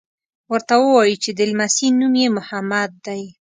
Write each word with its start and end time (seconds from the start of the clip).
ورته 0.51 0.75
ووایي 0.79 1.15
چې 1.23 1.29
د 1.37 1.39
لمسي 1.51 1.87
نوم 1.99 2.13
یې 2.21 2.27
محمد 2.37 2.91
دی. 3.05 3.21